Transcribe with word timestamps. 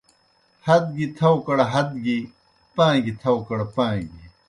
ہت 0.65 0.83
گیْ 0.95 1.05
تھاؤکڑ 1.17 1.57
ہت 1.73 1.89
گیْ، 2.03 2.17
پاں 2.75 2.95
گیْ 3.03 3.13
تھاؤکڑ 3.21 3.59
پاں 3.75 3.93
گیْ 4.11 4.23